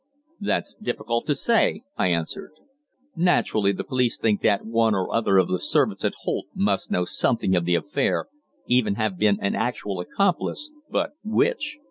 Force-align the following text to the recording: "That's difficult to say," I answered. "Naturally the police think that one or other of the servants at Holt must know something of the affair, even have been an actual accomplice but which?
"That's 0.39 0.73
difficult 0.81 1.27
to 1.27 1.35
say," 1.35 1.83
I 1.95 2.07
answered. 2.07 2.53
"Naturally 3.15 3.71
the 3.71 3.83
police 3.83 4.17
think 4.17 4.41
that 4.41 4.65
one 4.65 4.95
or 4.95 5.13
other 5.13 5.37
of 5.37 5.47
the 5.47 5.59
servants 5.59 6.03
at 6.03 6.15
Holt 6.23 6.47
must 6.55 6.89
know 6.89 7.05
something 7.05 7.55
of 7.55 7.65
the 7.65 7.75
affair, 7.75 8.25
even 8.65 8.95
have 8.95 9.19
been 9.19 9.37
an 9.41 9.53
actual 9.53 9.99
accomplice 9.99 10.71
but 10.89 11.11
which? 11.23 11.77